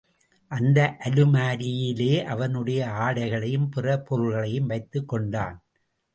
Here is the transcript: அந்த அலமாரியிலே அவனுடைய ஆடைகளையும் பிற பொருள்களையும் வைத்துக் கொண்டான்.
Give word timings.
அந்த 0.51 0.95
அலமாரியிலே 0.99 2.23
அவனுடைய 2.23 2.87
ஆடைகளையும் 2.99 3.69
பிற 3.69 3.97
பொருள்களையும் 3.99 4.65
வைத்துக் 4.65 5.07
கொண்டான். 5.07 5.63